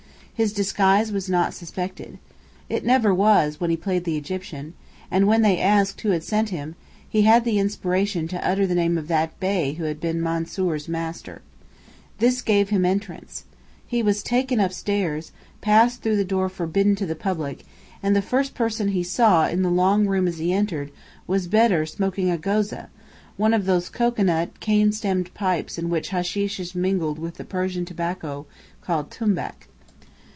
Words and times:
His 0.33 0.53
disguise 0.53 1.11
was 1.11 1.29
not 1.29 1.53
suspected. 1.53 2.17
It 2.67 2.83
never 2.83 3.13
was, 3.13 3.59
when 3.59 3.69
he 3.69 3.77
played 3.77 4.05
the 4.05 4.17
Egyptian; 4.17 4.73
and 5.11 5.27
when 5.27 5.45
asked 5.45 6.01
who 6.01 6.09
had 6.09 6.23
sent 6.23 6.49
him, 6.49 6.73
he 7.07 7.21
had 7.21 7.45
the 7.45 7.59
inspiration 7.59 8.27
to 8.29 8.43
utter 8.43 8.65
the 8.65 8.73
name 8.73 8.97
of 8.97 9.07
that 9.07 9.39
Bey 9.39 9.73
who 9.73 9.83
had 9.83 10.01
been 10.01 10.19
Mansoor's 10.19 10.89
master. 10.89 11.43
This 12.17 12.41
gave 12.41 12.69
him 12.69 12.85
entrance. 12.87 13.43
He 13.85 14.01
was 14.01 14.23
taken 14.23 14.59
upstairs, 14.59 15.31
passed 15.61 16.01
through 16.01 16.15
the 16.15 16.25
door 16.25 16.49
"Forbidden 16.49 16.95
to 16.95 17.05
the 17.05 17.13
Public"; 17.13 17.63
and 18.01 18.15
the 18.15 18.21
first 18.23 18.55
person 18.55 18.87
he 18.87 19.03
saw 19.03 19.47
in 19.47 19.61
the 19.61 19.69
long 19.69 20.07
room 20.07 20.27
as 20.27 20.39
he 20.39 20.51
entered, 20.51 20.89
was 21.27 21.47
Bedr 21.47 21.85
smoking 21.85 22.31
a 22.31 22.37
gozeh, 22.39 22.87
one 23.37 23.53
of 23.53 23.65
those 23.67 23.89
cocoanut, 23.89 24.59
cane 24.59 24.91
stemmed 24.91 25.31
pipes 25.35 25.77
in 25.77 25.87
which 25.91 26.09
hasheesh 26.09 26.59
is 26.59 26.73
mingled 26.73 27.19
with 27.19 27.35
the 27.35 27.45
Persian 27.45 27.85
tobacco 27.85 28.47
called 28.81 29.11
tumbák. 29.11 29.67